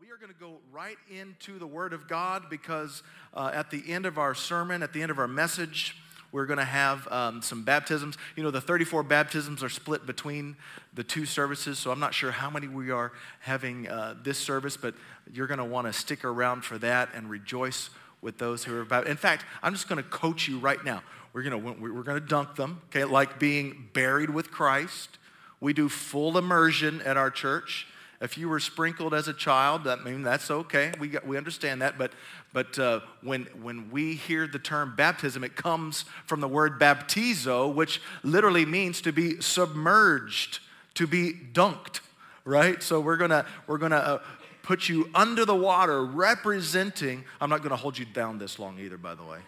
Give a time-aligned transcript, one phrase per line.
[0.00, 3.02] we are going to go right into the Word of God because
[3.34, 5.96] uh, at the end of our sermon, at the end of our message,
[6.30, 8.16] we're going to have um, some baptisms.
[8.36, 10.56] You know, the 34 baptisms are split between
[10.94, 14.76] the two services, so I'm not sure how many we are having uh, this service,
[14.76, 14.94] but
[15.32, 17.90] you're going to want to stick around for that and rejoice
[18.20, 19.08] with those who are about.
[19.08, 21.02] In fact, I'm just going to coach you right now.
[21.32, 25.18] We're going to we're going to dunk them, okay, like being buried with Christ.
[25.60, 27.88] We do full immersion at our church.
[28.20, 30.92] If you were sprinkled as a child, that I mean that's okay.
[30.98, 31.96] We got, we understand that.
[31.98, 32.12] But
[32.52, 37.72] but uh, when when we hear the term baptism, it comes from the word baptizo,
[37.72, 40.58] which literally means to be submerged,
[40.94, 42.00] to be dunked,
[42.44, 42.82] right?
[42.82, 43.96] So we're gonna we're gonna.
[43.96, 44.18] Uh,
[44.64, 48.98] put you under the water representing i'm not to hold you down this long either
[48.98, 49.38] by the way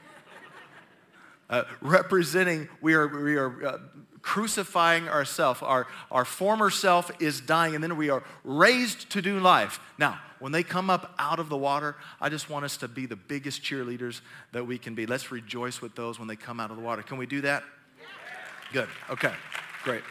[1.51, 3.79] uh, representing we are, we are uh,
[4.23, 5.63] crucifying ourselves.
[5.63, 9.81] Our, our former self is dying, and then we are raised to do life.
[9.99, 13.07] Now, when they come up out of the water, I just want us to be
[13.07, 14.21] the biggest cheerleaders
[14.53, 15.07] that we can be.
[15.07, 17.03] Let's rejoice with those when they come out of the water.
[17.03, 17.63] Can we do that?
[18.73, 18.89] Good.
[19.11, 19.33] Okay.
[19.85, 20.03] Great.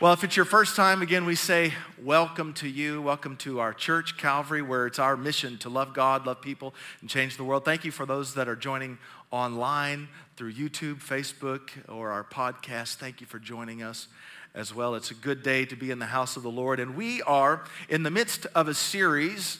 [0.00, 3.02] Well, if it's your first time, again, we say welcome to you.
[3.02, 7.10] Welcome to our church, Calvary, where it's our mission to love God, love people, and
[7.10, 7.66] change the world.
[7.66, 8.96] Thank you for those that are joining
[9.30, 12.94] online through YouTube, Facebook, or our podcast.
[12.94, 14.08] Thank you for joining us
[14.54, 14.94] as well.
[14.94, 16.80] It's a good day to be in the house of the Lord.
[16.80, 19.58] And we are in the midst of a series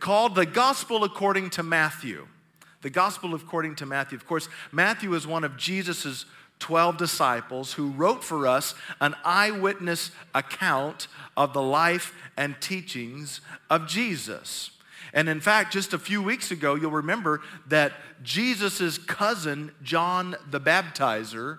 [0.00, 2.28] called The Gospel According to Matthew.
[2.82, 4.18] The Gospel According to Matthew.
[4.18, 6.26] Of course, Matthew is one of Jesus's
[6.58, 13.86] 12 disciples who wrote for us an eyewitness account of the life and teachings of
[13.86, 14.70] Jesus.
[15.12, 17.92] And in fact, just a few weeks ago, you'll remember that
[18.22, 21.58] Jesus' cousin, John the Baptizer,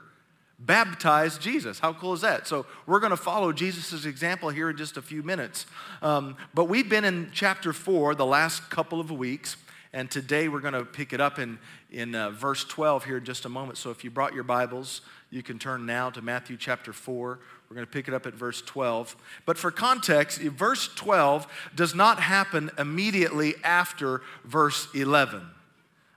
[0.60, 1.80] baptized Jesus.
[1.80, 2.48] How cool is that?
[2.48, 5.66] So we're going to follow Jesus' example here in just a few minutes.
[6.02, 9.56] Um, but we've been in chapter 4 the last couple of weeks.
[9.92, 11.58] And today we're going to pick it up in,
[11.92, 13.78] in uh, verse 12 here in just a moment.
[13.80, 15.02] So if you brought your Bibles,
[15.32, 17.40] you can turn now to Matthew chapter 4.
[17.70, 19.16] We're going to pick it up at verse 12.
[19.48, 25.42] But for context, verse 12 does not happen immediately after verse 11.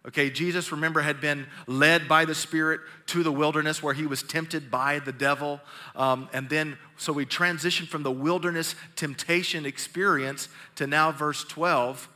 [0.05, 4.23] Okay, Jesus, remember, had been led by the Spirit to the wilderness where he was
[4.23, 5.61] tempted by the devil.
[5.95, 12.09] Um, and then, so we transition from the wilderness temptation experience to now verse 12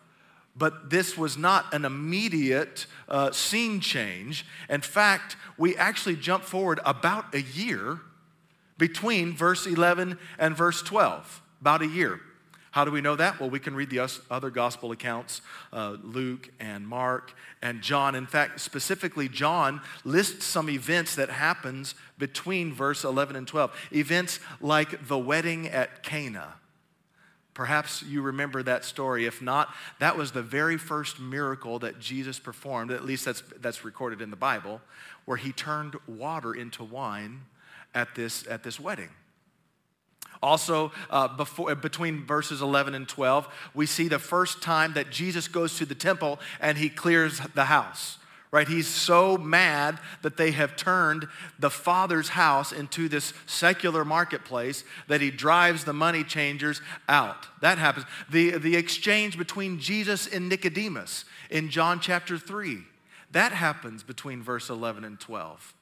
[0.57, 4.47] but this was not an immediate uh, scene change.
[4.69, 8.01] In fact, we actually jump forward about a year
[8.79, 12.21] between verse 11 and verse 12, about a year.
[12.71, 13.41] How do we know that?
[13.41, 15.41] Well, we can read the other gospel accounts,
[15.73, 18.15] uh, Luke and Mark and John.
[18.15, 23.89] In fact, specifically, John lists some events that happens between verse 11 and 12.
[23.93, 26.55] Events like the wedding at Cana
[27.57, 29.25] Perhaps you remember that story.
[29.25, 33.83] If not, that was the very first miracle that Jesus performed, at least that's, that's
[33.83, 34.83] recorded in the Bible,
[35.25, 37.41] where he turned water into wine
[37.95, 39.09] at this, at this wedding.
[40.43, 45.49] Also, uh, before, between verses 11 and 12, we see the first time that Jesus
[45.49, 48.19] goes to the temple and he clears the house
[48.57, 48.69] right?
[48.69, 51.29] He's so mad that they have turned
[51.59, 57.49] the father's house into this secular marketplace that he drives the money changers out.
[57.61, 58.07] That happens.
[58.31, 62.79] The, the exchange between Jesus and Nicodemus in John chapter 3,
[63.33, 65.75] that happens between verse 11 and 12.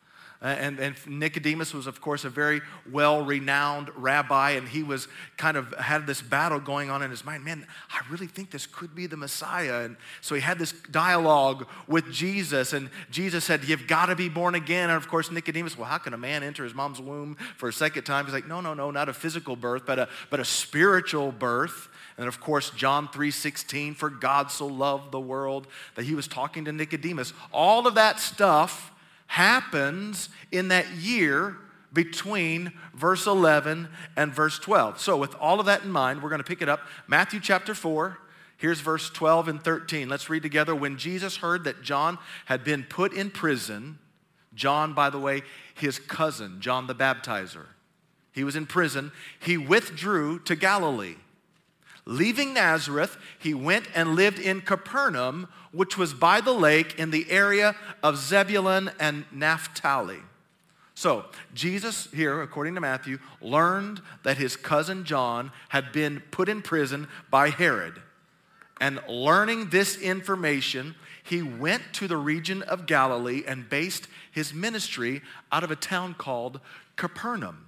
[0.45, 2.61] Uh, and, and, Nicodemus was, of course, a very
[2.93, 7.25] well renowned rabbi, and he was kind of had this battle going on in his
[7.25, 7.43] mind.
[7.47, 9.85] Man, I really think this could be the Messiah.
[9.85, 14.29] And so he had this dialogue with Jesus, and Jesus said, You've got to be
[14.29, 14.91] born again.
[14.91, 17.73] And of course, Nicodemus, well, how can a man enter his mom's womb for a
[17.73, 18.27] second time?
[18.27, 21.89] He's like, No, no, no, not a physical birth, but a, but a spiritual birth.
[22.19, 26.67] And of course, John 3:16, for God so loved the world that he was talking
[26.67, 27.33] to Nicodemus.
[27.51, 28.91] All of that stuff
[29.35, 31.57] happens in that year
[31.93, 35.01] between verse 11 and verse 12.
[35.01, 36.81] So, with all of that in mind, we're going to pick it up.
[37.09, 38.19] Matthew chapter 4.
[38.57, 40.09] Here's verse 12 and 13.
[40.09, 40.73] Let's read together.
[40.73, 43.99] When Jesus heard that John had been put in prison,
[44.55, 45.43] John, by the way,
[45.75, 47.67] his cousin, John the Baptizer,
[48.31, 49.11] he was in prison,
[49.41, 51.17] he withdrew to Galilee.
[52.07, 57.31] Leaving Nazareth, he went and lived in Capernaum, which was by the lake in the
[57.31, 60.21] area of Zebulun and Naphtali.
[60.95, 61.25] So,
[61.55, 67.09] Jesus, here, according to Matthew, learned that his cousin John had been put in prison
[67.31, 68.01] by Herod.
[68.81, 70.95] And learning this information,
[71.25, 76.15] he went to the region of Galilee and based his ministry out of a town
[76.15, 76.61] called
[76.97, 77.67] Capernaum.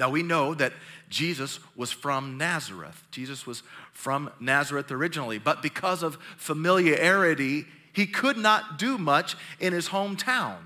[0.00, 0.72] Now we know that
[1.10, 3.04] Jesus was from Nazareth.
[3.10, 3.62] Jesus was
[3.92, 10.56] from Nazareth originally, but because of familiarity, he could not do much in his hometown.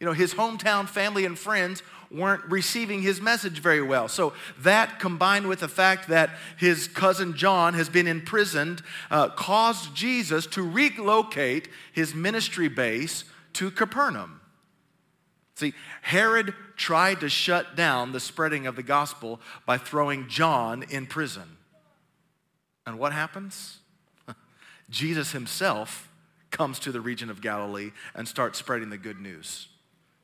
[0.00, 1.80] You know, his hometown family and friends
[2.10, 4.08] weren't receiving his message very well.
[4.08, 8.82] So that combined with the fact that his cousin John has been imprisoned
[9.12, 13.24] uh, caused Jesus to relocate his ministry base
[13.54, 14.41] to Capernaum.
[15.54, 21.06] See, Herod tried to shut down the spreading of the gospel by throwing John in
[21.06, 21.58] prison.
[22.86, 23.78] And what happens?
[24.90, 26.08] Jesus himself
[26.50, 29.68] comes to the region of Galilee and starts spreading the good news.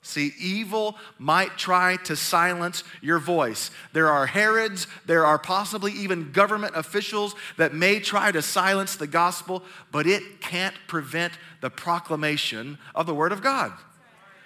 [0.01, 3.71] See, evil might try to silence your voice.
[3.93, 9.07] There are Herods, there are possibly even government officials that may try to silence the
[9.07, 13.73] gospel, but it can't prevent the proclamation of the Word of God.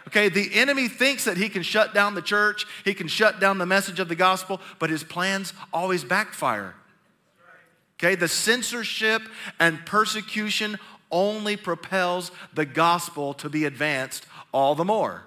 [0.09, 3.59] Okay, the enemy thinks that he can shut down the church, he can shut down
[3.59, 6.75] the message of the gospel, but his plans always backfire.
[7.99, 9.23] Okay, the censorship
[9.61, 10.77] and persecution
[11.13, 15.23] only propels the gospel to be advanced all the more.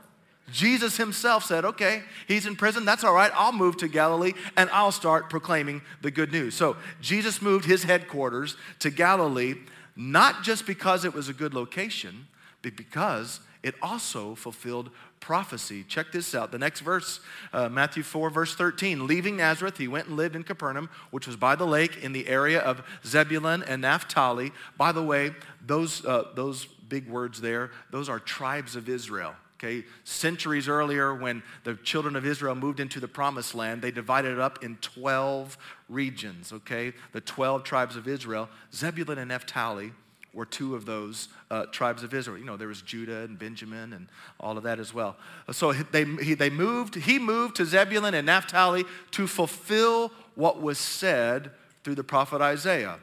[0.51, 2.85] Jesus himself said, okay, he's in prison.
[2.85, 3.31] That's all right.
[3.33, 6.53] I'll move to Galilee and I'll start proclaiming the good news.
[6.53, 9.55] So Jesus moved his headquarters to Galilee,
[9.95, 12.27] not just because it was a good location,
[12.61, 15.83] but because it also fulfilled prophecy.
[15.83, 16.51] Check this out.
[16.51, 17.19] The next verse,
[17.51, 19.07] uh, Matthew 4, verse 13.
[19.07, 22.27] Leaving Nazareth, he went and lived in Capernaum, which was by the lake in the
[22.27, 24.51] area of Zebulun and Naphtali.
[24.77, 25.31] By the way,
[25.65, 29.33] those, uh, those big words there, those are tribes of Israel.
[29.57, 34.33] Okay, centuries earlier, when the children of Israel moved into the promised land, they divided
[34.33, 35.57] it up in 12
[35.89, 36.53] regions.
[36.53, 38.47] Okay, the 12 tribes of Israel.
[38.71, 39.91] Zebulun and Naphtali
[40.35, 42.37] were two of those uh, tribes of Israel.
[42.37, 44.07] You know, there was Judah and Benjamin and
[44.39, 45.15] all of that as well.
[45.51, 50.77] So they, he, they moved, he moved to Zebulun and Naphtali to fulfill what was
[50.77, 51.51] said
[51.83, 52.99] through the prophet Isaiah.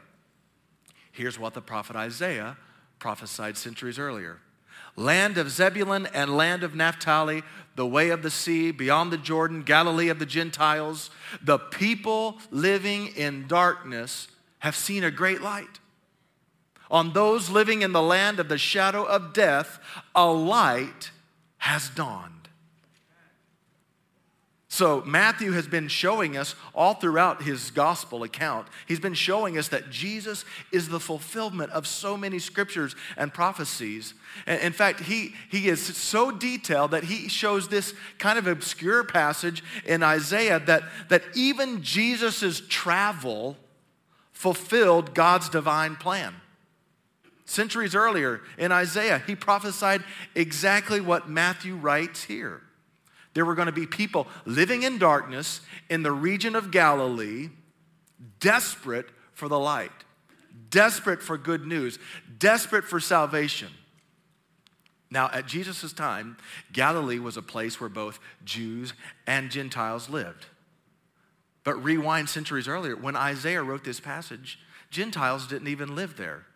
[1.11, 2.57] Here's what the prophet Isaiah
[2.99, 4.39] prophesied centuries earlier
[4.95, 7.43] land of Zebulun and land of Naphtali,
[7.77, 11.11] the way of the sea, beyond the Jordan, Galilee of the Gentiles,
[11.43, 15.81] the people living in darkness have seen a great light.
[16.93, 19.81] On those living in the land of the shadow of death,
[20.15, 21.11] a light
[21.57, 22.43] has dawned.
[24.69, 29.69] So, Matthew has been showing us all throughout his gospel account, he's been showing us
[29.69, 34.15] that Jesus is the fulfillment of so many scriptures and prophecies.
[34.47, 39.63] In fact, he, he is so detailed that he shows this kind of obscure passage
[39.85, 43.57] in Isaiah that, that even Jesus' travel
[44.33, 46.35] fulfilled God's divine plan.
[47.45, 50.03] Centuries earlier in Isaiah, he prophesied
[50.35, 52.63] exactly what Matthew writes here.
[53.35, 57.49] There were going to be people living in darkness in the region of Galilee,
[58.41, 59.91] desperate for the light,
[60.71, 61.99] desperate for good news,
[62.39, 63.69] desperate for salvation.
[65.11, 66.39] Now, at Jesus' time,
[66.73, 68.95] Galilee was a place where both Jews
[69.27, 70.47] and Gentiles lived.
[71.65, 74.59] But rewind centuries earlier, when Isaiah wrote this passage,
[74.91, 76.47] Gentiles didn't even live there.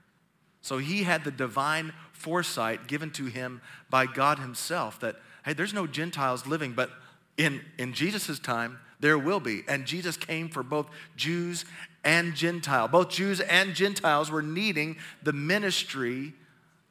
[0.66, 5.14] So he had the divine foresight given to him by God himself that
[5.44, 6.90] hey, there's no Gentiles living, but
[7.36, 9.62] in, in Jesus' time, there will be.
[9.68, 11.64] And Jesus came for both Jews
[12.02, 12.88] and Gentile.
[12.88, 16.32] Both Jews and Gentiles were needing the ministry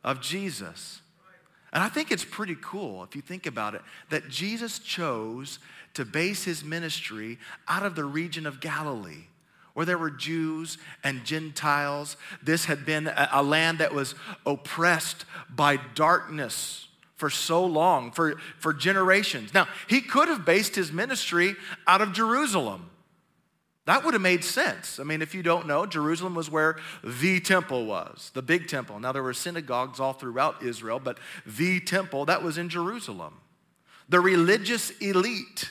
[0.06, 1.02] of Jesus.
[1.74, 5.60] And I think it's pretty cool, if you think about it, that Jesus chose
[5.96, 9.26] to base his ministry out of the region of Galilee
[9.76, 12.16] where there were Jews and Gentiles.
[12.42, 14.16] This had been a, land that was
[14.46, 19.54] oppressed by darkness for so long, for, for generations.
[19.54, 21.56] Now, he could have based his ministry
[21.88, 22.90] out of Jerusalem.
[23.86, 24.98] That would have made sense.
[24.98, 29.00] I mean, if you don't know, Jerusalem was where the temple was, the big temple.
[29.02, 33.36] Now, there were synagogues all throughout Israel, but the temple, that was in Jerusalem.
[34.08, 35.70] The religious elite,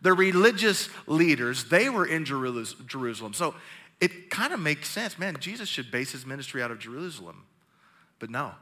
[0.00, 3.34] the religious leaders, they were in Jerusalem.
[3.34, 3.54] So
[4.00, 5.18] it kind of makes sense.
[5.18, 7.44] Man, Jesus should base his ministry out of Jerusalem.
[8.18, 8.52] But no,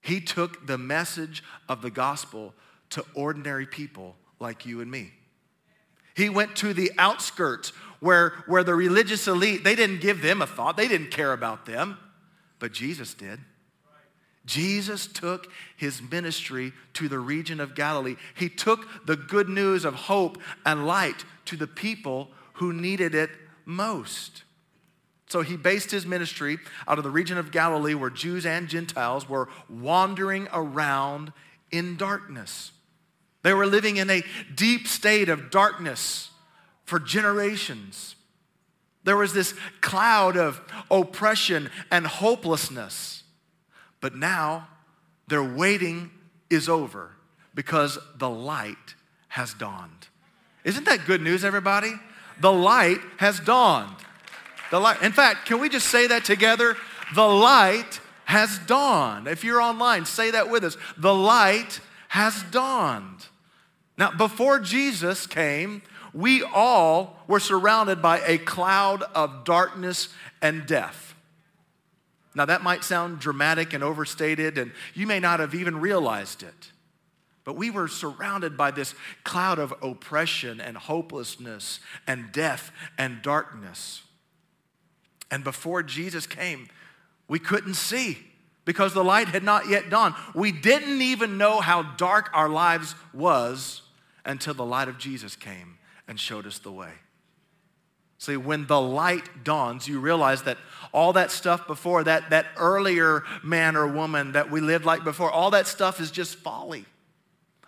[0.00, 2.54] he took the message of the gospel
[2.90, 5.12] to ordinary people like you and me.
[6.14, 10.46] He went to the outskirts where, where the religious elite, they didn't give them a
[10.46, 11.98] thought, they didn't care about them,
[12.58, 13.38] but Jesus did.
[14.46, 18.16] Jesus took his ministry to the region of Galilee.
[18.34, 23.30] He took the good news of hope and light to the people who needed it
[23.64, 24.44] most.
[25.28, 29.28] So he based his ministry out of the region of Galilee where Jews and Gentiles
[29.28, 31.32] were wandering around
[31.70, 32.72] in darkness.
[33.42, 36.30] They were living in a deep state of darkness
[36.84, 38.16] for generations.
[39.04, 43.19] There was this cloud of oppression and hopelessness.
[44.00, 44.68] But now
[45.28, 46.10] their waiting
[46.48, 47.12] is over
[47.54, 48.94] because the light
[49.28, 50.08] has dawned.
[50.64, 51.92] Isn't that good news, everybody?
[52.40, 53.96] The light has dawned.
[54.70, 55.02] The light.
[55.02, 56.76] In fact, can we just say that together?
[57.14, 59.26] The light has dawned.
[59.26, 60.76] If you're online, say that with us.
[60.96, 63.26] The light has dawned.
[63.98, 65.82] Now, before Jesus came,
[66.14, 70.08] we all were surrounded by a cloud of darkness
[70.40, 71.14] and death.
[72.34, 76.70] Now, that might sound dramatic and overstated, and you may not have even realized it.
[77.44, 78.94] But we were surrounded by this
[79.24, 84.02] cloud of oppression and hopelessness and death and darkness.
[85.30, 86.68] And before Jesus came,
[87.26, 88.18] we couldn't see
[88.64, 90.14] because the light had not yet dawned.
[90.34, 93.82] We didn't even know how dark our lives was
[94.24, 96.92] until the light of Jesus came and showed us the way.
[98.20, 100.58] See, when the light dawns, you realize that
[100.92, 105.30] all that stuff before, that, that earlier man or woman that we lived like before,
[105.30, 106.84] all that stuff is just folly.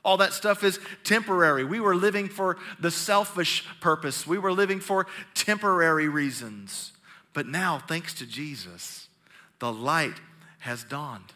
[0.05, 1.65] All that stuff is temporary.
[1.65, 6.93] We were living for the selfish purpose, we were living for temporary reasons.
[7.33, 9.09] But now, thanks to Jesus,
[9.59, 10.21] the light
[10.59, 11.33] has dawned.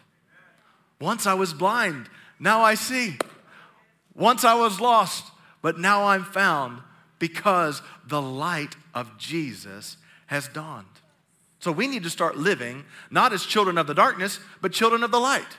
[1.00, 3.16] Once I was blind, now I see.
[4.14, 5.24] Once I was lost,
[5.62, 6.82] but now I'm found
[7.18, 10.86] because the light of Jesus has dawned.
[11.60, 15.12] So we need to start living not as children of the darkness, but children of
[15.12, 15.58] the light.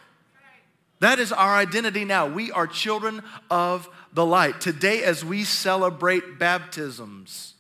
[1.00, 2.27] That is our identity now.
[2.27, 4.60] We are children of the light.
[4.60, 7.53] Today, as we celebrate baptisms,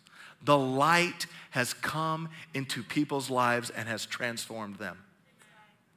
[0.43, 4.97] the light has come into people's lives and has transformed them.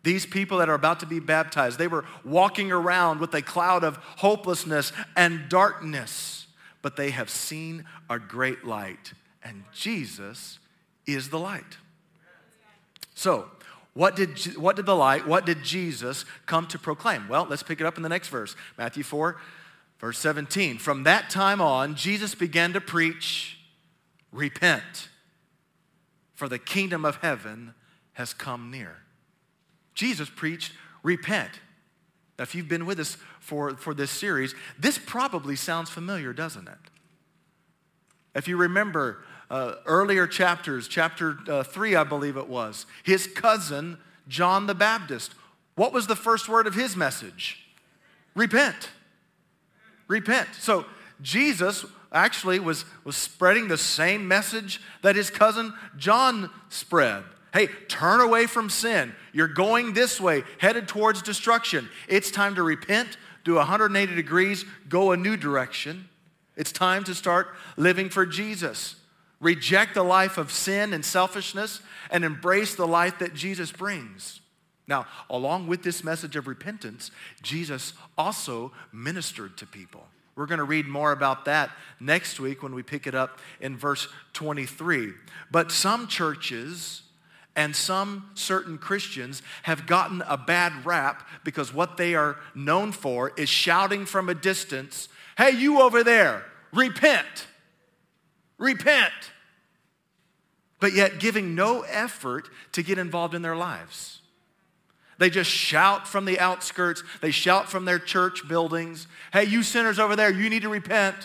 [0.03, 3.85] These people that are about to be baptized, they were walking around with a cloud
[3.85, 6.47] of hopelessness and darkness,
[6.83, 10.59] but they have seen a great light, and Jesus
[11.07, 11.79] is the light.
[13.15, 13.51] So,
[13.93, 17.29] what did, what did the light, what did Jesus come to proclaim?
[17.29, 19.37] Well, let's pick it up in the next verse Matthew 4,
[19.99, 20.79] verse 17.
[20.79, 23.59] From that time on, Jesus began to preach,
[24.33, 25.09] Repent,
[26.35, 27.75] for the kingdom of heaven
[28.13, 28.99] has come near.
[29.95, 31.51] Jesus preached, Repent.
[32.39, 36.69] Now, if you've been with us for, for this series, this probably sounds familiar, doesn't
[36.69, 36.79] it?
[38.35, 43.99] If you remember, uh, earlier chapters, chapter uh, 3, I believe it was, his cousin,
[44.29, 45.35] John the Baptist,
[45.75, 47.67] what was the first word of his message?
[48.35, 48.91] Repent.
[50.07, 50.49] Repent.
[50.59, 50.87] So
[51.21, 57.25] Jesus actually was, was spreading the same message that his cousin John spread.
[57.53, 59.13] Hey, turn away from sin.
[59.33, 61.89] You're going this way, headed towards destruction.
[62.09, 66.09] It's time to repent, do 180 degrees, go a new direction.
[66.57, 69.00] It's time to start living for Jesus
[69.41, 71.81] reject the life of sin and selfishness,
[72.11, 74.41] and embrace the life that Jesus brings.
[74.87, 77.11] Now, along with this message of repentance,
[77.43, 80.05] Jesus also ministered to people.
[80.37, 81.71] We're going to read more about that
[82.01, 85.13] next week when we pick it up in verse 23.
[85.51, 87.03] But some churches
[87.57, 93.33] and some certain Christians have gotten a bad rap because what they are known for
[93.37, 97.47] is shouting from a distance, Hey, you over there, repent
[98.61, 99.13] repent,
[100.79, 104.21] but yet giving no effort to get involved in their lives.
[105.19, 109.99] They just shout from the outskirts, they shout from their church buildings, hey, you sinners
[109.99, 111.17] over there, you need to repent.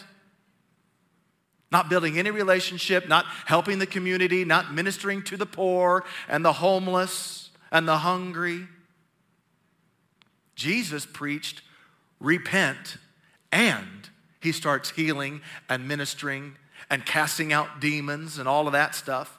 [1.71, 6.53] Not building any relationship, not helping the community, not ministering to the poor and the
[6.53, 8.67] homeless and the hungry.
[10.55, 11.63] Jesus preached,
[12.19, 12.97] repent,
[13.51, 16.55] and he starts healing and ministering
[16.89, 19.37] and casting out demons and all of that stuff.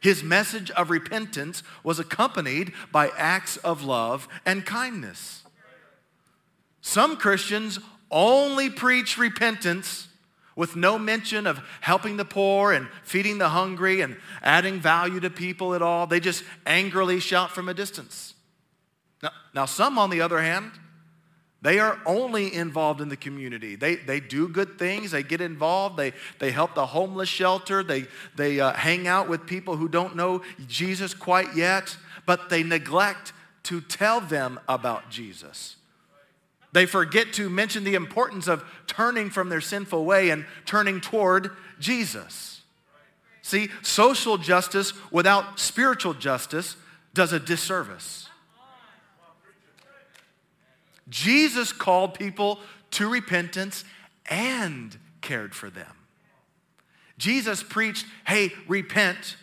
[0.00, 5.44] His message of repentance was accompanied by acts of love and kindness.
[6.82, 7.78] Some Christians
[8.10, 10.08] only preach repentance
[10.56, 15.30] with no mention of helping the poor and feeding the hungry and adding value to
[15.30, 16.06] people at all.
[16.06, 18.34] They just angrily shout from a distance.
[19.22, 20.70] Now, now some, on the other hand,
[21.64, 23.74] they are only involved in the community.
[23.74, 25.12] They, they do good things.
[25.12, 25.96] They get involved.
[25.96, 27.82] They, they help the homeless shelter.
[27.82, 28.04] They,
[28.36, 33.32] they uh, hang out with people who don't know Jesus quite yet, but they neglect
[33.62, 35.76] to tell them about Jesus.
[36.72, 41.50] They forget to mention the importance of turning from their sinful way and turning toward
[41.80, 42.60] Jesus.
[43.40, 46.76] See, social justice without spiritual justice
[47.14, 48.28] does a disservice.
[51.08, 52.58] Jesus called people
[52.92, 53.84] to repentance
[54.26, 55.90] and cared for them.
[57.18, 59.36] Jesus preached, hey, repent.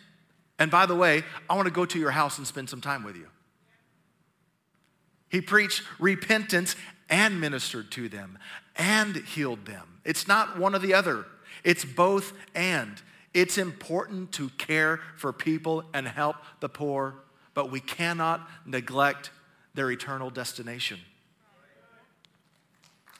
[0.58, 3.04] And by the way, I want to go to your house and spend some time
[3.04, 3.28] with you.
[5.28, 6.76] He preached repentance
[7.08, 8.38] and ministered to them
[8.76, 10.00] and healed them.
[10.04, 11.26] It's not one or the other,
[11.64, 13.00] it's both and.
[13.34, 17.14] It's important to care for people and help the poor,
[17.54, 19.30] but we cannot neglect
[19.74, 20.98] their eternal destination.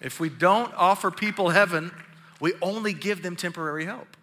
[0.02, 1.92] If we don't offer people heaven,
[2.40, 4.16] we only give them temporary help.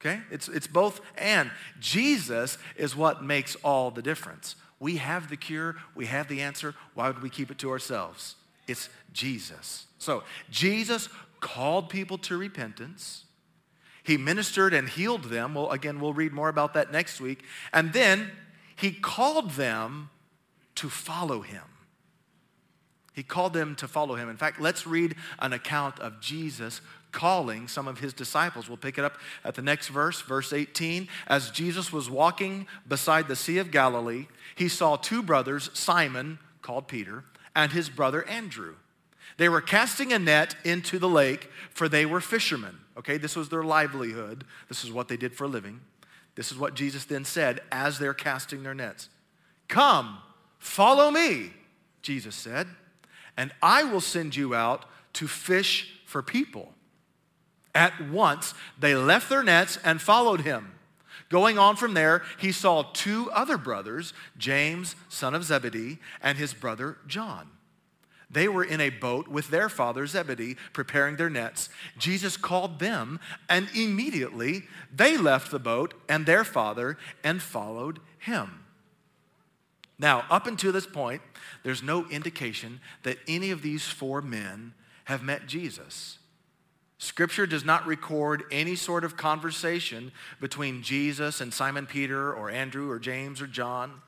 [0.00, 0.20] Okay?
[0.30, 1.50] It's, it's both and.
[1.80, 4.56] Jesus is what makes all the difference.
[4.80, 6.74] We have the cure, we have the answer.
[6.94, 8.34] Why would we keep it to ourselves?
[8.66, 9.86] It's Jesus.
[9.98, 11.08] So, Jesus
[11.40, 13.24] called people to repentance.
[14.02, 15.54] He ministered and healed them.
[15.54, 17.44] Well, again, we'll read more about that next week.
[17.72, 18.30] And then
[18.76, 20.10] he called them
[20.74, 21.62] to follow him.
[23.14, 24.28] He called them to follow him.
[24.28, 26.80] In fact, let's read an account of Jesus
[27.12, 28.68] calling some of his disciples.
[28.68, 31.08] We'll pick it up at the next verse, verse 18.
[31.28, 36.88] As Jesus was walking beside the Sea of Galilee, he saw two brothers, Simon, called
[36.88, 37.22] Peter,
[37.54, 38.74] and his brother Andrew.
[39.36, 42.78] They were casting a net into the lake, for they were fishermen.
[42.96, 44.44] Okay, this was their livelihood.
[44.68, 45.80] This is what they did for a living.
[46.34, 49.08] This is what Jesus then said as they're casting their nets
[49.68, 50.18] Come,
[50.58, 51.52] follow me,
[52.02, 52.66] Jesus said
[53.36, 56.72] and I will send you out to fish for people.
[57.74, 60.72] At once, they left their nets and followed him.
[61.28, 66.54] Going on from there, he saw two other brothers, James, son of Zebedee, and his
[66.54, 67.48] brother John.
[68.30, 71.68] They were in a boat with their father Zebedee, preparing their nets.
[71.98, 74.64] Jesus called them, and immediately
[74.94, 78.63] they left the boat and their father and followed him.
[79.98, 81.22] Now, up until this point,
[81.62, 84.74] there's no indication that any of these four men
[85.04, 86.18] have met Jesus.
[86.98, 90.10] Scripture does not record any sort of conversation
[90.40, 94.00] between Jesus and Simon Peter or Andrew or James or John.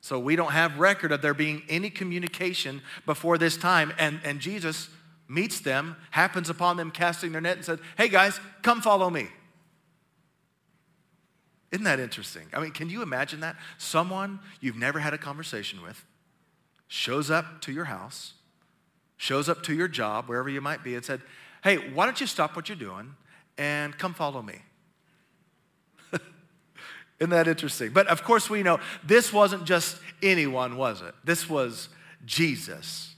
[0.00, 3.92] So we don't have record of there being any communication before this time.
[3.98, 4.88] And, and Jesus
[5.28, 9.28] meets them, happens upon them casting their net, and said, Hey guys, come follow me.
[11.72, 12.46] Isn't that interesting?
[12.52, 13.56] I mean, can you imagine that?
[13.78, 16.04] Someone you've never had a conversation with
[16.86, 18.34] shows up to your house,
[19.16, 21.22] shows up to your job, wherever you might be, and said,
[21.64, 23.14] Hey, why don't you stop what you're doing
[23.56, 24.58] and come follow me?
[27.18, 27.90] Isn't that interesting?
[27.92, 31.14] But of course, we know this wasn't just anyone, was it?
[31.24, 31.88] This was
[32.26, 33.14] Jesus.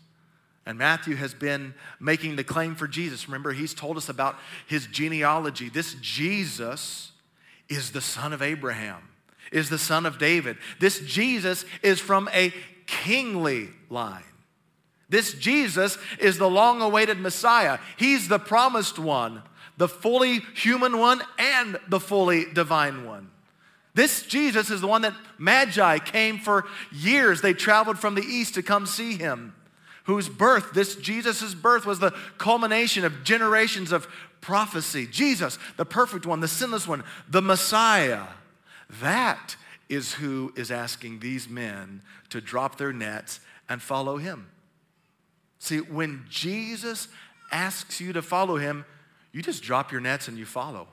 [0.67, 3.27] And Matthew has been making the claim for Jesus.
[3.27, 4.37] Remember, he's told us about
[4.67, 5.69] his genealogy.
[5.69, 7.11] This Jesus
[7.75, 9.01] is the son of Abraham,
[9.53, 10.57] is the son of David.
[10.81, 12.53] This Jesus is from a
[12.87, 14.23] kingly line.
[15.09, 17.79] This Jesus is the long awaited Messiah.
[17.97, 19.43] He's the promised one,
[19.77, 23.31] the fully human one and the fully divine one.
[23.95, 27.41] This Jesus is the one that Magi came for years.
[27.41, 29.55] They traveled from the east to come see him,
[30.05, 34.07] whose birth, this Jesus' birth, was the culmination of generations of
[34.41, 35.07] prophecy.
[35.07, 38.25] Jesus, the perfect one, the sinless one, the Messiah.
[39.01, 39.57] That
[39.89, 44.49] is who is asking these men to drop their nets and follow him.
[45.59, 47.09] See, when Jesus
[47.51, 48.85] asks you to follow him,
[49.33, 50.89] you just drop your nets and you follow.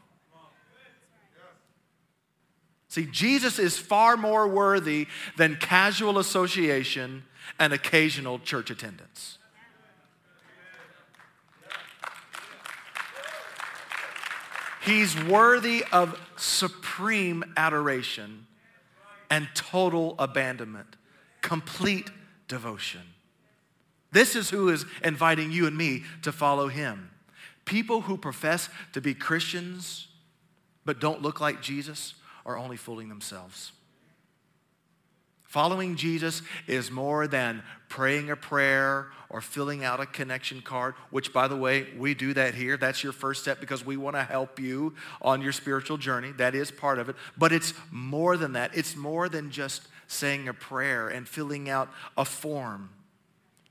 [2.88, 7.24] See, Jesus is far more worthy than casual association
[7.60, 9.38] and occasional church attendance.
[14.84, 18.48] He's worthy of supreme adoration
[19.30, 20.96] and total abandonment,
[21.42, 22.10] complete
[22.48, 23.02] devotion.
[24.12, 27.12] This is who is inviting you and me to follow him.
[27.64, 30.08] People who profess to be Christians
[30.84, 33.72] but don't look like Jesus are only fooling themselves.
[35.52, 41.34] Following Jesus is more than praying a prayer or filling out a connection card, which,
[41.34, 42.78] by the way, we do that here.
[42.78, 46.32] That's your first step because we want to help you on your spiritual journey.
[46.32, 47.18] That is part of it.
[47.38, 51.90] But it's more than that, it's more than just saying a prayer and filling out
[52.16, 52.90] a form.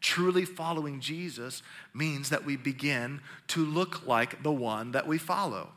[0.02, 1.62] Truly following Jesus
[1.94, 5.70] means that we begin to look like the one that we follow.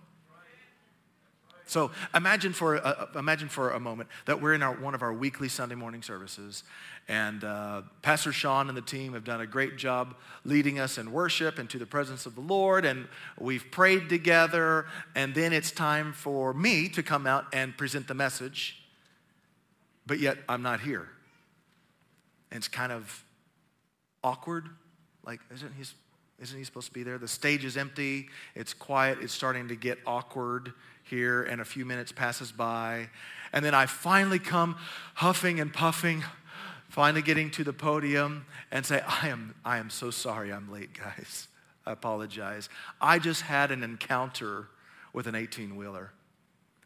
[1.65, 5.13] So imagine for, a, imagine for a moment that we're in our, one of our
[5.13, 6.63] weekly Sunday morning services,
[7.07, 11.11] and uh, Pastor Sean and the team have done a great job leading us in
[11.11, 13.07] worship into the presence of the Lord, and
[13.39, 18.13] we've prayed together, and then it's time for me to come out and present the
[18.13, 18.83] message,
[20.05, 21.07] but yet I'm not here.
[22.51, 23.23] And it's kind of
[24.23, 24.67] awkward.
[25.25, 25.93] Like, isn't he's
[26.39, 27.17] Isn't he supposed to be there?
[27.17, 28.27] The stage is empty.
[28.53, 29.19] It's quiet.
[29.21, 30.73] It's starting to get awkward
[31.03, 33.09] here, and a few minutes passes by.
[33.51, 34.77] And then I finally come
[35.15, 36.23] huffing and puffing,
[36.89, 40.93] finally getting to the podium and say, I am, I am so sorry I'm late,
[40.93, 41.47] guys.
[41.85, 42.69] I apologize.
[43.01, 44.67] I just had an encounter
[45.11, 46.11] with an 18 wheeler.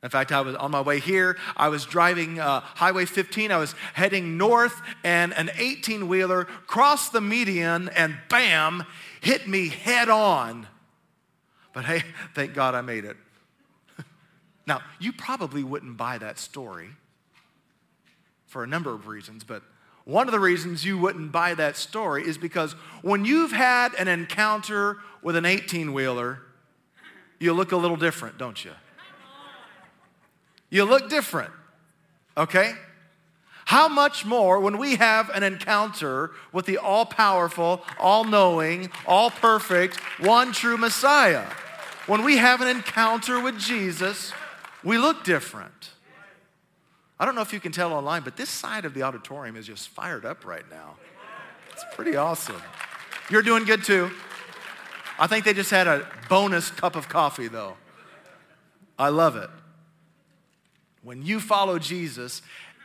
[0.04, 1.38] In fact, I was on my way here.
[1.56, 3.52] I was driving uh, Highway 15.
[3.52, 8.84] I was heading north, and an 18 wheeler crossed the median and bam,
[9.22, 10.68] hit me head on.
[11.74, 12.04] But hey,
[12.36, 13.18] thank God I made it.
[14.68, 16.90] Now, you probably wouldn't buy that story
[18.46, 19.64] for a number of reasons, but
[20.04, 24.08] one of the reasons you wouldn't buy that story is because when you've had an
[24.08, 26.42] encounter with an 18 wheeler,
[27.40, 28.72] you look a little different, don't you?
[30.70, 31.52] You look different,
[32.38, 32.74] okay?
[33.66, 39.30] How much more when we have an encounter with the all powerful, all knowing, all
[39.30, 41.46] perfect, one true Messiah?
[42.06, 44.32] When we have an encounter with Jesus,
[44.88, 45.92] we look different.
[47.20, 49.68] I don't know if you can tell online, but this side of the auditorium is
[49.68, 50.96] just fired up right now.
[51.74, 52.62] It's pretty awesome.
[53.30, 54.10] You're doing good too.
[55.20, 57.76] I think they just had a bonus cup of coffee though.
[58.98, 59.50] I love it.
[61.04, 62.42] When you follow Jesus,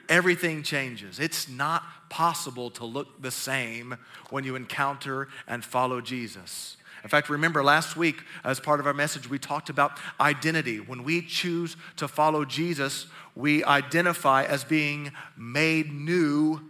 [0.09, 1.21] everything changes.
[1.21, 3.97] It's not possible to look the same
[4.31, 6.77] when you encounter and follow Jesus.
[7.03, 10.79] In fact, remember last week, as part of our message, we talked about identity.
[10.79, 16.61] When we choose to follow Jesus, we identify as being made new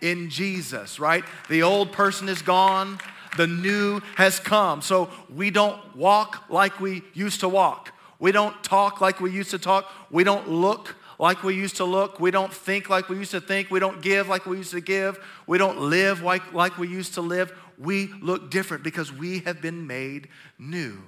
[0.00, 1.24] in Jesus, right?
[1.48, 2.98] The old person is gone,
[3.36, 4.82] the new has come.
[4.82, 7.92] So we don't walk like we used to walk.
[8.18, 9.90] We don't talk like we used to talk.
[10.10, 12.20] We don't look like we used to look.
[12.20, 13.70] We don't think like we used to think.
[13.70, 15.18] We don't give like we used to give.
[15.46, 17.52] We don't live like, like we used to live.
[17.78, 20.98] We look different because we have been made new.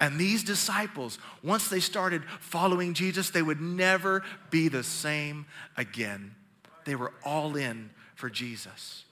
[0.00, 6.34] And these disciples, once they started following Jesus, they would never be the same again.
[6.84, 9.04] They were all in for Jesus.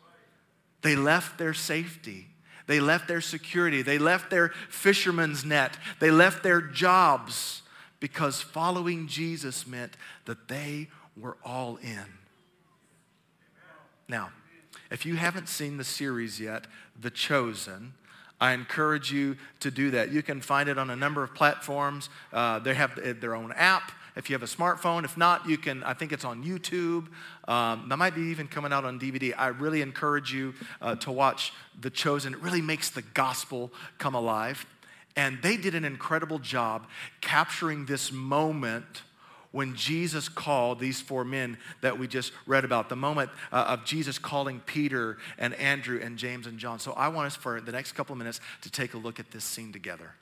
[0.82, 2.28] They left their safety.
[2.66, 3.82] They left their security.
[3.82, 5.76] They left their fisherman's net.
[6.00, 7.62] They left their jobs
[8.00, 12.04] because following Jesus meant that they were all in.
[14.08, 14.30] Now,
[14.90, 16.66] if you haven't seen the series yet,
[17.00, 17.94] The Chosen,
[18.40, 20.12] I encourage you to do that.
[20.12, 22.10] You can find it on a number of platforms.
[22.32, 25.04] Uh, they have their own app if you have a smartphone.
[25.04, 27.08] If not, you can, I think it's on YouTube.
[27.48, 29.34] Um, that might be even coming out on DVD.
[29.36, 32.34] I really encourage you uh, to watch The Chosen.
[32.34, 34.66] It really makes the gospel come alive.
[35.16, 36.86] And they did an incredible job
[37.22, 39.02] capturing this moment
[39.56, 43.86] when Jesus called these four men that we just read about, the moment uh, of
[43.86, 46.78] Jesus calling Peter and Andrew and James and John.
[46.78, 49.30] So I want us for the next couple of minutes to take a look at
[49.30, 50.12] this scene together.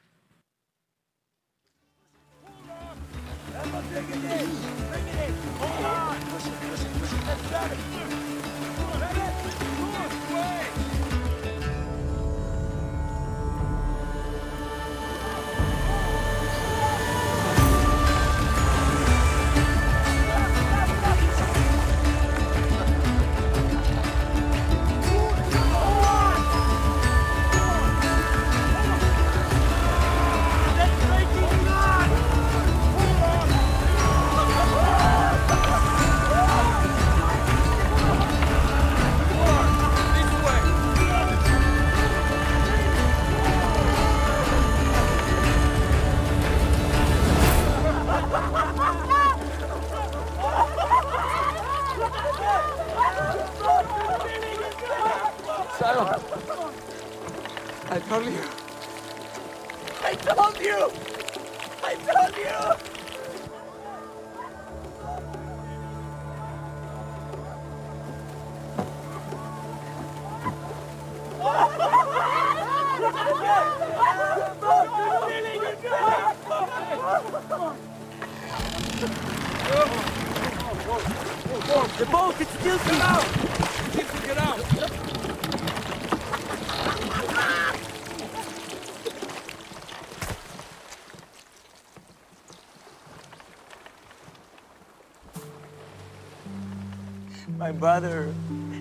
[97.85, 98.33] Brother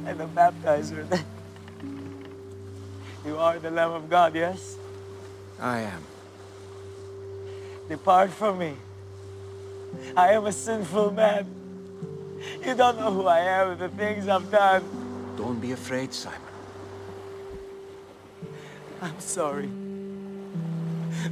[0.08, 1.04] and the baptizer.
[3.26, 4.78] you are the Lamb of God, yes?
[5.60, 6.02] I am.
[7.90, 8.76] Depart from me.
[10.16, 11.63] I am a sinful man.
[12.66, 14.84] You don't know who I am and the things I've done.
[15.36, 16.40] Don't be afraid, Simon.
[19.02, 19.70] I'm sorry.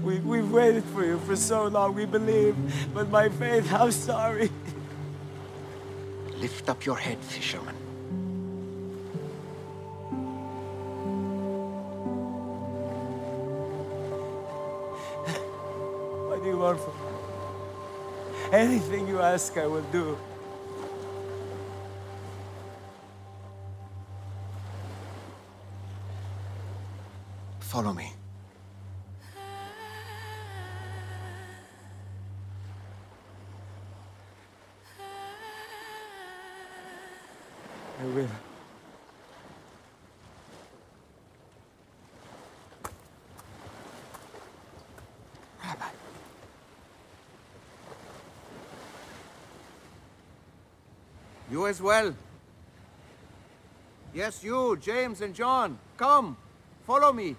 [0.04, 2.56] We, we've waited for you for so long, we believe.
[2.94, 4.52] But my faith, I'm sorry.
[6.38, 7.76] Lift up your head, fisherman.
[16.28, 18.58] What do you want from me?
[18.58, 20.18] Anything you ask, I will do.
[27.72, 28.12] Follow me.
[37.98, 38.28] I will.
[45.64, 45.86] Rabbi.
[51.50, 52.14] You as well.
[54.14, 55.80] Yes, you, James and John.
[55.96, 56.36] Come,
[56.86, 57.38] follow me.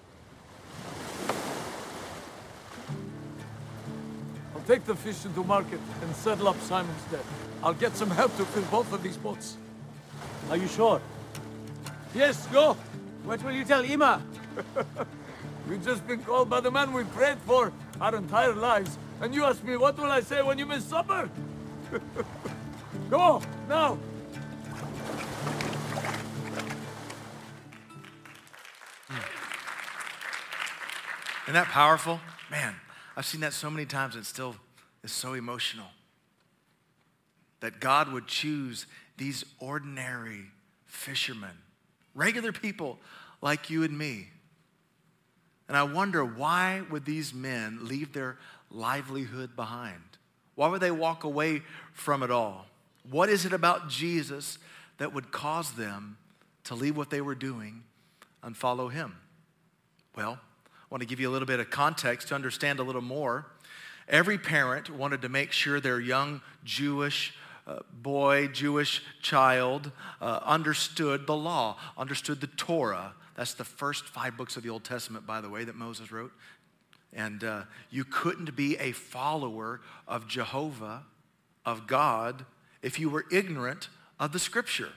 [4.67, 7.25] Take the fish into market and settle up Simon's debt.
[7.61, 9.57] I'll get some help to fill both of these boats.
[10.49, 11.01] Are you sure?
[12.15, 12.77] Yes, go!
[13.23, 14.21] What will you tell Ima?
[15.67, 17.71] We've just been called by the man we prayed for
[18.01, 18.97] our entire lives.
[19.21, 21.29] And you ask me, what will I say when you miss supper?
[23.09, 23.97] go, now!
[31.43, 32.19] Isn't that powerful?
[32.49, 32.75] Man,
[33.23, 34.53] I've seen that so many times and still
[35.01, 35.87] is so emotional.
[37.61, 40.47] That God would choose these ordinary
[40.87, 41.57] fishermen,
[42.13, 42.99] regular people
[43.41, 44.27] like you and me.
[45.69, 50.03] And I wonder why would these men leave their livelihood behind?
[50.55, 51.61] Why would they walk away
[51.93, 52.65] from it all?
[53.09, 54.57] What is it about Jesus
[54.97, 56.17] that would cause them
[56.65, 57.83] to leave what they were doing
[58.43, 59.15] and follow him?
[60.13, 60.39] Well,
[60.93, 63.47] want to give you a little bit of context to understand a little more.
[64.07, 67.33] Every parent wanted to make sure their young Jewish
[67.65, 73.13] uh, boy, Jewish child, uh, understood the law, understood the Torah.
[73.35, 76.31] That's the first five books of the Old Testament, by the way, that Moses wrote.
[77.11, 81.05] And uh, you couldn't be a follower of Jehovah,
[81.65, 82.45] of God,
[82.83, 84.89] if you were ignorant of the scripture.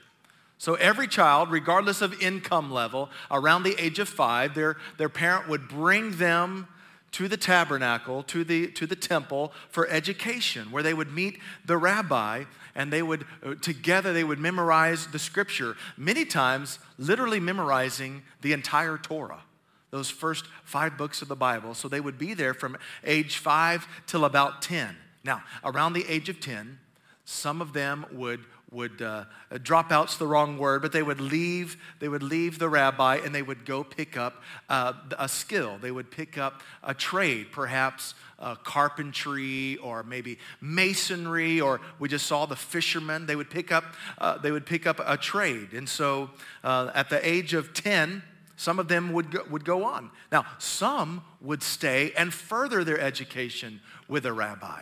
[0.57, 5.47] So every child, regardless of income level, around the age of five, their, their parent
[5.47, 6.67] would bring them
[7.11, 11.77] to the tabernacle, to the, to the temple for education, where they would meet the
[11.77, 12.43] rabbi
[12.75, 18.53] and they would, uh, together, they would memorize the scripture, many times literally memorizing the
[18.53, 19.41] entire Torah,
[19.89, 21.73] those first five books of the Bible.
[21.73, 24.95] So they would be there from age five till about 10.
[25.23, 26.77] Now, around the age of 10,
[27.25, 29.25] some of them would would uh,
[29.63, 31.77] drop out's the wrong word, but they would leave.
[31.99, 35.77] They would leave the rabbi and they would go pick up uh, a skill.
[35.81, 42.27] They would pick up a trade, perhaps uh, carpentry or maybe masonry, or we just
[42.27, 43.25] saw the fishermen.
[43.25, 43.85] They would pick up.
[44.17, 46.29] Uh, they would pick up a trade, and so
[46.63, 48.23] uh, at the age of ten.
[48.59, 50.09] Some of them would go, would go on.
[50.31, 54.81] Now, some would stay and further their education with a rabbi.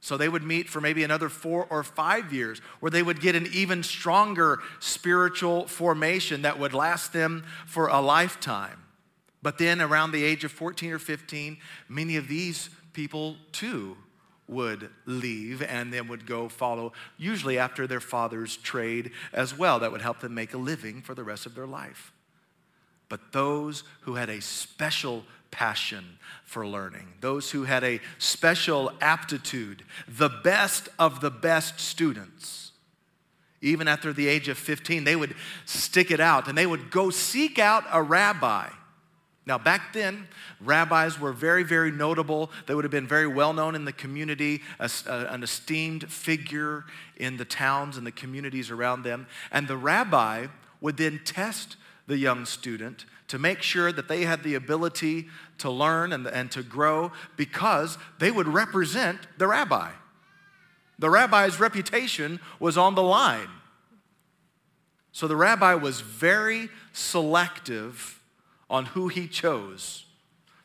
[0.00, 3.34] So they would meet for maybe another four or five years, where they would get
[3.34, 8.84] an even stronger spiritual formation that would last them for a lifetime.
[9.42, 11.58] But then around the age of 14 or 15,
[11.88, 13.96] many of these people too
[14.48, 19.92] would leave and then would go follow, usually after their father's trade as well, that
[19.92, 22.12] would help them make a living for the rest of their life.
[23.08, 29.82] But those who had a special passion for learning, those who had a special aptitude,
[30.06, 32.72] the best of the best students.
[33.60, 35.34] Even after the age of 15, they would
[35.66, 38.68] stick it out and they would go seek out a rabbi.
[39.48, 40.28] Now, back then,
[40.60, 42.50] rabbis were very, very notable.
[42.66, 46.84] They would have been very well known in the community, as, uh, an esteemed figure
[47.16, 49.26] in the towns and the communities around them.
[49.50, 50.48] And the rabbi
[50.82, 55.70] would then test the young student to make sure that they had the ability to
[55.70, 59.90] learn and, and to grow because they would represent the rabbi.
[60.98, 63.48] The rabbi's reputation was on the line.
[65.12, 68.20] So the rabbi was very selective
[68.70, 70.04] on who he chose.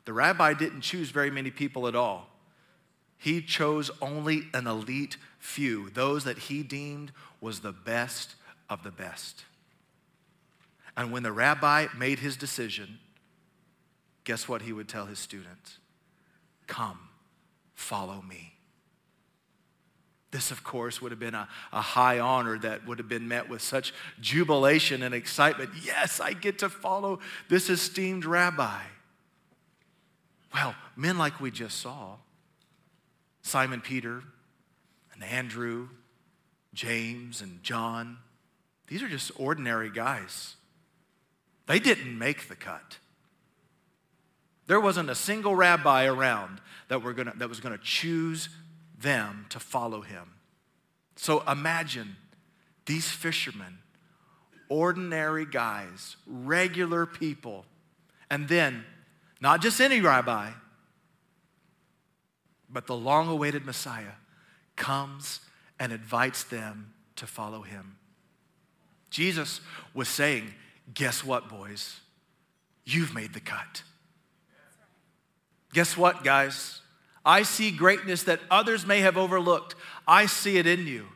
[0.05, 2.29] The rabbi didn't choose very many people at all.
[3.17, 8.35] He chose only an elite few, those that he deemed was the best
[8.69, 9.45] of the best.
[10.95, 12.99] And when the rabbi made his decision,
[14.23, 15.79] guess what he would tell his students?
[16.67, 16.99] Come,
[17.73, 18.53] follow me.
[20.31, 23.49] This, of course, would have been a, a high honor that would have been met
[23.49, 25.69] with such jubilation and excitement.
[25.83, 28.81] Yes, I get to follow this esteemed rabbi.
[30.51, 32.15] Well, men like we just saw
[33.43, 34.23] Simon Peter
[35.13, 35.89] and Andrew,
[36.73, 38.17] James and John,
[38.87, 40.55] these are just ordinary guys.
[41.65, 42.97] They didn't make the cut.
[44.67, 48.49] There wasn't a single rabbi around that, were gonna, that was going to choose
[48.99, 50.31] them to follow him.
[51.15, 52.15] So imagine
[52.85, 53.79] these fishermen,
[54.69, 57.65] ordinary guys, regular people,
[58.29, 58.83] and then
[59.41, 60.51] not just any rabbi,
[62.69, 64.15] but the long awaited Messiah
[64.75, 65.41] comes
[65.79, 67.97] and invites them to follow him.
[69.09, 69.61] Jesus
[69.93, 70.53] was saying,
[70.91, 71.99] Guess what, boys?
[72.85, 73.83] You've made the cut.
[75.73, 76.81] Guess what, guys?
[77.25, 79.75] I see greatness that others may have overlooked.
[80.07, 81.07] I see it in you.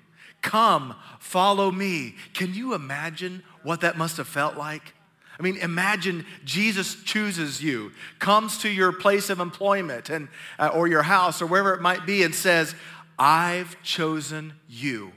[0.42, 2.16] Come, follow me.
[2.34, 4.94] Can you imagine what that must have felt like?
[5.40, 10.88] I mean, imagine Jesus chooses you, comes to your place of employment and, uh, or
[10.88, 12.74] your house or wherever it might be and says,
[13.20, 15.12] I've chosen you.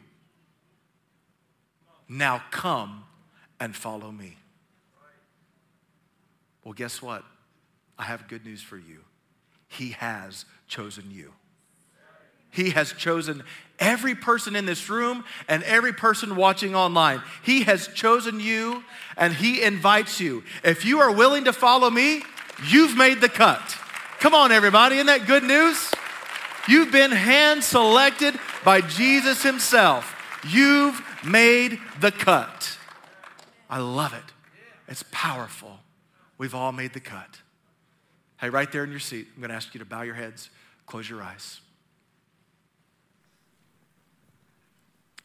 [2.09, 3.05] Now come
[3.59, 4.37] and follow me.
[6.65, 7.25] Well, guess what?
[7.99, 9.01] I have good news for you.
[9.69, 11.33] He has chosen you.
[12.51, 13.45] He has chosen
[13.79, 17.23] every person in this room and every person watching online.
[17.43, 18.83] He has chosen you
[19.17, 20.43] and He invites you.
[20.65, 22.23] If you are willing to follow me,
[22.67, 23.77] you've made the cut.
[24.19, 24.97] Come on, everybody.
[24.97, 25.91] Isn't that good news?
[26.69, 30.17] You've been hand selected by Jesus Himself.
[30.47, 32.77] You've made the cut.
[33.69, 34.25] I love it.
[34.89, 35.79] It's powerful.
[36.41, 37.39] We've all made the cut.
[38.41, 40.49] Hey, right there in your seat, I'm going to ask you to bow your heads,
[40.87, 41.61] close your eyes.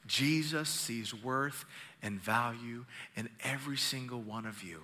[0.06, 1.64] Jesus sees worth
[2.04, 2.84] and value
[3.16, 4.82] in every single one of you.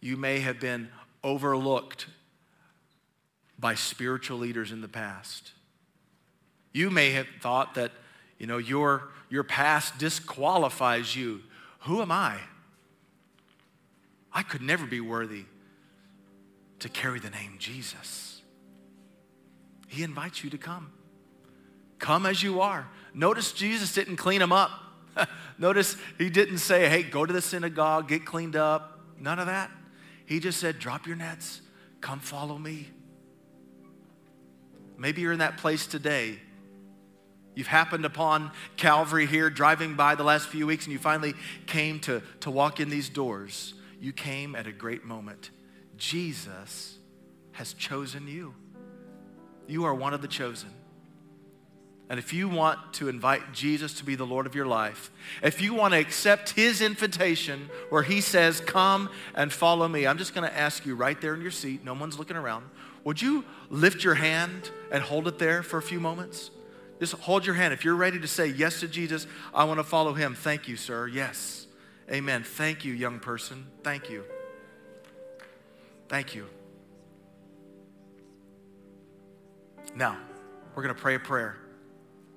[0.00, 0.90] You may have been
[1.24, 2.06] overlooked
[3.58, 5.50] by spiritual leaders in the past.
[6.72, 7.90] You may have thought that,
[8.38, 11.40] you know, your, your past disqualifies you.
[11.80, 12.38] Who am I?
[14.32, 15.44] I could never be worthy
[16.78, 18.42] to carry the name Jesus.
[19.88, 20.92] He invites you to come.
[21.98, 22.88] Come as you are.
[23.14, 24.70] Notice Jesus didn't clean them up.
[25.58, 29.00] Notice he didn't say, hey, go to the synagogue, get cleaned up.
[29.20, 29.70] None of that.
[30.26, 31.60] He just said, drop your nets,
[32.00, 32.88] come follow me.
[34.96, 36.38] Maybe you're in that place today.
[37.54, 41.34] You've happened upon Calvary here, driving by the last few weeks, and you finally
[41.66, 43.74] came to, to walk in these doors.
[44.02, 45.50] You came at a great moment.
[45.96, 46.98] Jesus
[47.52, 48.52] has chosen you.
[49.68, 50.70] You are one of the chosen.
[52.10, 55.62] And if you want to invite Jesus to be the Lord of your life, if
[55.62, 60.34] you want to accept his invitation where he says, Come and follow me, I'm just
[60.34, 62.64] going to ask you right there in your seat, no one's looking around,
[63.04, 66.50] would you lift your hand and hold it there for a few moments?
[66.98, 67.72] Just hold your hand.
[67.72, 70.34] If you're ready to say yes to Jesus, I want to follow him.
[70.34, 71.06] Thank you, sir.
[71.06, 71.61] Yes.
[72.12, 72.42] Amen.
[72.42, 73.66] Thank you, young person.
[73.82, 74.24] Thank you.
[76.08, 76.46] Thank you.
[79.96, 80.18] Now,
[80.74, 81.56] we're going to pray a prayer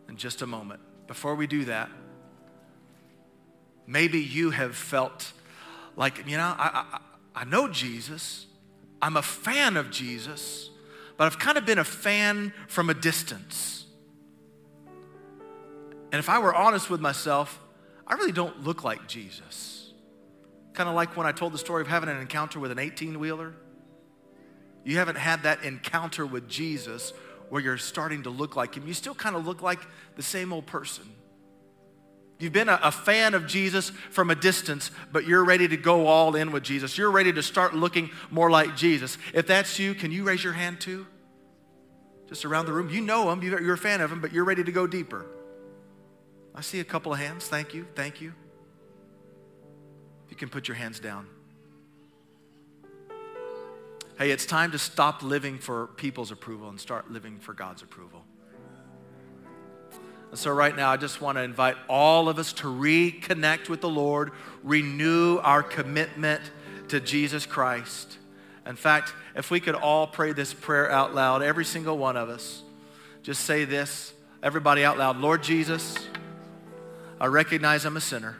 [0.07, 0.79] in just a moment.
[1.07, 1.89] Before we do that,
[3.85, 5.33] maybe you have felt
[5.97, 6.85] like, you know, I,
[7.35, 8.45] I, I know Jesus,
[9.01, 10.69] I'm a fan of Jesus,
[11.17, 13.85] but I've kind of been a fan from a distance.
[16.13, 17.59] And if I were honest with myself,
[18.07, 19.93] I really don't look like Jesus.
[20.73, 23.19] Kind of like when I told the story of having an encounter with an 18
[23.19, 23.53] wheeler.
[24.83, 27.13] You haven't had that encounter with Jesus
[27.49, 28.87] where you're starting to look like him.
[28.87, 29.79] You still kind of look like
[30.15, 31.05] the same old person.
[32.37, 36.07] You've been a, a, fan of Jesus from a distance, but you're ready to go
[36.07, 36.97] all in with Jesus.
[36.97, 39.17] You're ready to start looking more like Jesus.
[39.33, 41.07] If that's you, can you raise your hand too?
[42.27, 42.89] Just around the room.
[42.89, 45.25] You know him, you're a fan of him, but you're ready to go deeper.
[46.55, 47.47] I see a couple of hands.
[47.47, 47.85] Thank you.
[47.95, 48.33] Thank you.
[50.29, 51.27] You can put your hands down.
[54.17, 58.23] Hey, it's time to stop living for people's approval and start living for God's approval.
[60.29, 63.81] And so, right now, I just want to invite all of us to reconnect with
[63.81, 64.31] the Lord,
[64.63, 66.41] renew our commitment
[66.87, 68.17] to Jesus Christ.
[68.65, 72.29] In fact, if we could all pray this prayer out loud, every single one of
[72.29, 72.63] us,
[73.21, 75.97] just say this, everybody out loud Lord Jesus,
[77.19, 78.37] I recognize I'm a sinner.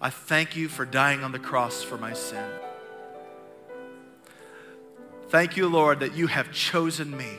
[0.00, 2.44] I thank you for dying on the cross for my sin.
[5.28, 7.30] Thank you, Lord, that you have chosen me.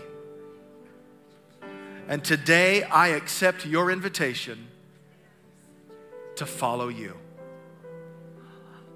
[2.09, 4.67] And today I accept your invitation
[6.35, 7.15] to follow you.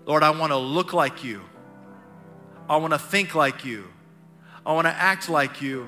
[0.06, 1.42] Lord, I want to look like you.
[2.70, 3.88] I want to think like you.
[4.66, 5.88] I want to act like you.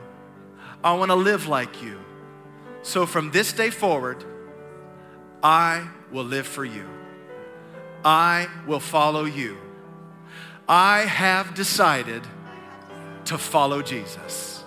[0.84, 2.00] I want to live like you.
[2.84, 4.24] So from this day forward,
[5.44, 6.88] I will live for you.
[8.06, 9.58] I will follow you.
[10.70, 12.24] I have decided
[13.26, 14.64] to follow Jesus.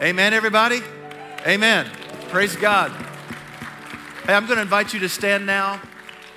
[0.00, 0.80] Amen, everybody?
[1.46, 1.90] Amen.
[2.28, 2.90] Praise God.
[4.24, 5.80] Hey, I'm going to invite you to stand now.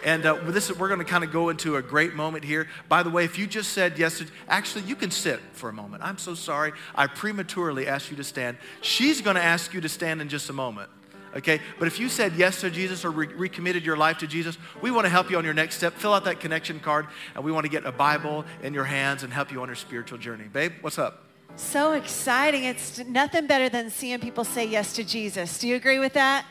[0.03, 2.67] And uh, this, we're going to kind of go into a great moment here.
[2.89, 6.03] By the way, if you just said yes, actually, you can sit for a moment.
[6.03, 6.73] I'm so sorry.
[6.93, 8.57] I prematurely asked you to stand.
[8.81, 10.89] She's going to ask you to stand in just a moment.
[11.35, 11.59] Okay?
[11.77, 14.91] But if you said yes to Jesus or re- recommitted your life to Jesus, we
[14.91, 15.93] want to help you on your next step.
[15.93, 19.23] Fill out that connection card, and we want to get a Bible in your hands
[19.23, 20.45] and help you on your spiritual journey.
[20.45, 21.23] Babe, what's up?
[21.57, 22.63] So exciting.
[22.65, 25.57] It's nothing better than seeing people say yes to Jesus.
[25.57, 26.45] Do you agree with that?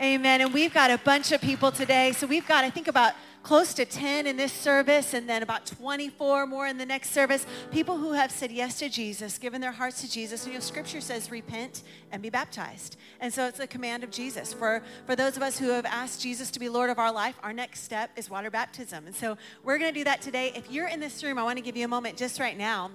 [0.00, 0.40] Amen.
[0.42, 2.12] And we've got a bunch of people today.
[2.12, 3.14] So we've got, I think, about
[3.46, 7.46] close to 10 in this service and then about 24 more in the next service.
[7.70, 10.42] People who have said yes to Jesus, given their hearts to Jesus.
[10.42, 12.96] And, you know, scripture says repent and be baptized.
[13.20, 14.52] And so it's a command of Jesus.
[14.52, 17.36] For, for those of us who have asked Jesus to be Lord of our life,
[17.44, 19.06] our next step is water baptism.
[19.06, 20.50] And so we're going to do that today.
[20.56, 22.90] If you're in this room, I want to give you a moment just right now.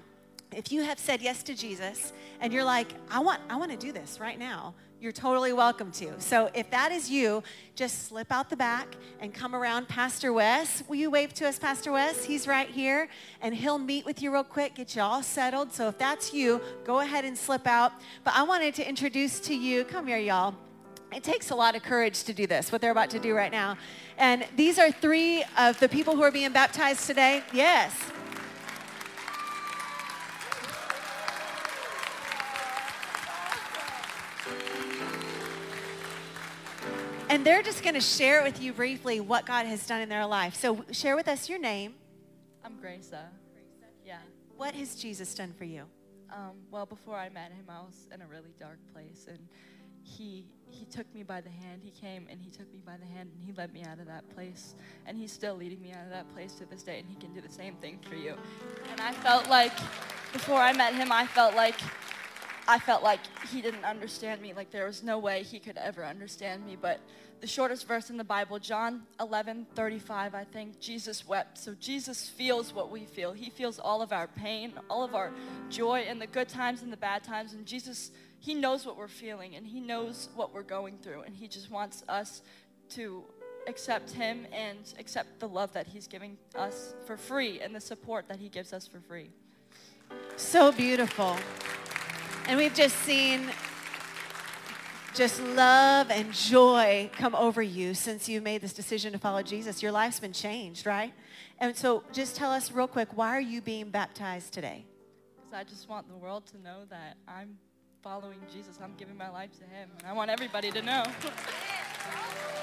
[0.53, 3.77] If you have said yes to Jesus and you're like, I want, I want to
[3.77, 6.13] do this right now, you're totally welcome to.
[6.21, 7.41] So if that is you,
[7.73, 10.83] just slip out the back and come around Pastor Wes.
[10.87, 12.23] Will you wave to us, Pastor Wes?
[12.23, 13.09] He's right here,
[13.41, 15.73] and he'll meet with you real quick, get you all settled.
[15.73, 17.93] So if that's you, go ahead and slip out.
[18.23, 20.53] But I wanted to introduce to you, come here, y'all.
[21.11, 23.51] It takes a lot of courage to do this, what they're about to do right
[23.51, 23.77] now.
[24.19, 27.41] And these are three of the people who are being baptized today.
[27.51, 27.91] Yes.
[37.31, 40.25] And they're just going to share with you briefly what God has done in their
[40.25, 40.53] life.
[40.53, 41.93] So share with us your name.
[42.61, 43.29] I'm Gracia.
[44.05, 44.17] Yeah.
[44.57, 45.85] What has Jesus done for you?
[46.29, 49.39] Um, well, before I met him, I was in a really dark place, and
[50.03, 51.79] he he took me by the hand.
[51.81, 54.07] He came and he took me by the hand, and he led me out of
[54.07, 54.75] that place.
[55.05, 57.33] And he's still leading me out of that place to this day, and he can
[57.33, 58.35] do the same thing for you.
[58.91, 59.77] And I felt like
[60.33, 61.79] before I met him, I felt like
[62.67, 64.53] I felt like he didn't understand me.
[64.53, 66.77] Like there was no way he could ever understand me.
[66.79, 66.99] But
[67.41, 71.57] the shortest verse in the Bible, John 11, 35, I think, Jesus wept.
[71.57, 73.33] So Jesus feels what we feel.
[73.33, 75.31] He feels all of our pain, all of our
[75.69, 77.53] joy, and the good times and the bad times.
[77.53, 81.21] And Jesus, he knows what we're feeling and he knows what we're going through.
[81.21, 82.43] And he just wants us
[82.89, 83.23] to
[83.67, 88.27] accept him and accept the love that he's giving us for free and the support
[88.27, 89.31] that he gives us for free.
[90.35, 91.37] So beautiful.
[92.47, 93.41] And we've just seen
[95.13, 99.83] just love and joy come over you since you made this decision to follow Jesus.
[99.83, 101.13] Your life's been changed, right?
[101.59, 104.85] And so just tell us real quick, why are you being baptized today?
[105.35, 107.57] Because I just want the world to know that I'm
[108.01, 108.79] following Jesus.
[108.81, 109.89] I'm giving my life to him.
[109.99, 111.03] And I want everybody to know.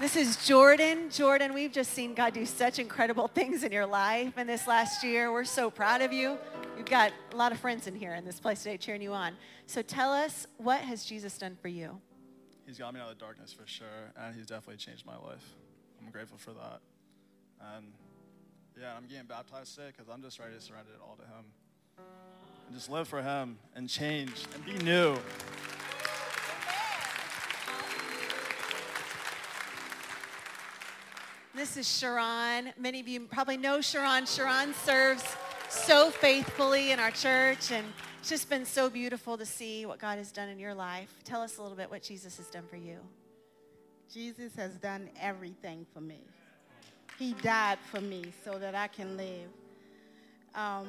[0.00, 1.08] This is Jordan.
[1.08, 5.04] Jordan, we've just seen God do such incredible things in your life in this last
[5.04, 5.32] year.
[5.32, 6.36] We're so proud of you.
[6.76, 9.34] You've got a lot of friends in here in this place today cheering you on.
[9.66, 12.00] So tell us, what has Jesus done for you?
[12.66, 13.86] He's got me out of the darkness for sure,
[14.16, 15.54] and he's definitely changed my life.
[16.04, 16.80] I'm grateful for that.
[17.76, 17.92] And
[18.76, 21.44] yeah, I'm getting baptized today because I'm just ready to surrender it all to him.
[22.66, 25.16] And just live for him and change and be new.
[31.56, 32.72] This is Sharon.
[32.76, 34.26] Many of you probably know Sharon.
[34.26, 35.24] Sharon serves
[35.68, 37.86] so faithfully in our church, and
[38.18, 41.14] it's just been so beautiful to see what God has done in your life.
[41.22, 42.98] Tell us a little bit what Jesus has done for you.
[44.12, 46.22] Jesus has done everything for me.
[47.20, 49.48] He died for me so that I can live.
[50.56, 50.88] Um,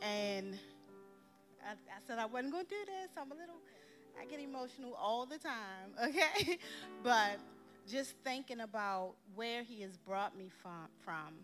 [0.00, 0.58] and
[1.62, 3.10] I, I said I wasn't going to do this.
[3.18, 3.56] I'm a little,
[4.18, 6.58] I get emotional all the time, okay?
[7.02, 7.38] but
[7.90, 10.50] just thinking about where he has brought me
[11.04, 11.34] from.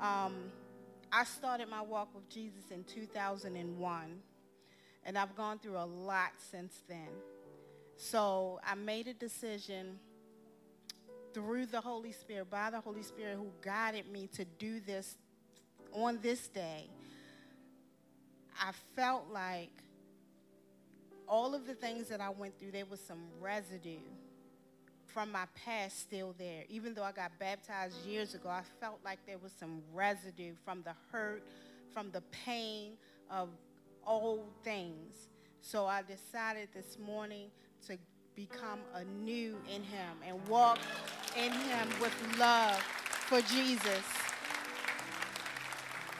[0.00, 0.34] Um,
[1.12, 4.20] I started my walk with Jesus in 2001,
[5.04, 7.08] and I've gone through a lot since then.
[7.96, 9.98] So I made a decision
[11.32, 15.16] through the Holy Spirit, by the Holy Spirit who guided me to do this
[15.92, 16.88] on this day.
[18.60, 19.70] I felt like
[21.28, 23.98] all of the things that I went through, there was some residue
[25.16, 26.64] from my past still there.
[26.68, 30.82] Even though I got baptized years ago, I felt like there was some residue from
[30.82, 31.42] the hurt,
[31.90, 32.98] from the pain
[33.30, 33.48] of
[34.06, 35.30] old things.
[35.62, 37.48] So I decided this morning
[37.86, 37.96] to
[38.34, 40.80] become anew in Him and walk
[41.34, 44.04] in Him with love for Jesus.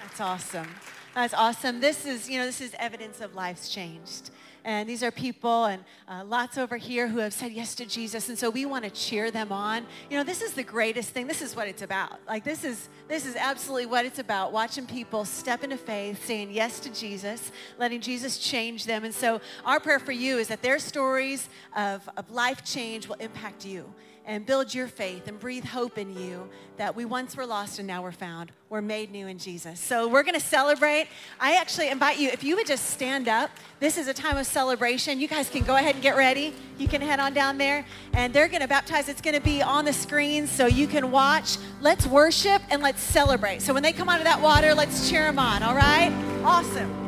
[0.00, 0.68] That's awesome.
[1.16, 1.80] That's awesome.
[1.80, 4.28] This is, you know, this is evidence of lives changed.
[4.66, 8.28] And these are people and uh, lots over here who have said yes to Jesus.
[8.28, 9.86] And so we want to cheer them on.
[10.10, 11.26] You know, this is the greatest thing.
[11.26, 12.18] This is what it's about.
[12.28, 14.52] Like this is this is absolutely what it's about.
[14.52, 19.02] Watching people step into faith, saying yes to Jesus, letting Jesus change them.
[19.02, 23.16] And so our prayer for you is that their stories of, of life change will
[23.20, 23.90] impact you
[24.26, 27.86] and build your faith and breathe hope in you that we once were lost and
[27.86, 28.50] now we're found.
[28.68, 29.78] We're made new in Jesus.
[29.78, 31.06] So we're going to celebrate.
[31.38, 34.46] I actually invite you, if you would just stand up, this is a time of
[34.46, 35.20] celebration.
[35.20, 36.52] You guys can go ahead and get ready.
[36.76, 39.08] You can head on down there and they're going to baptize.
[39.08, 41.56] It's going to be on the screen so you can watch.
[41.80, 43.62] Let's worship and let's celebrate.
[43.62, 46.10] So when they come out of that water, let's cheer them on, all right?
[46.44, 47.05] Awesome.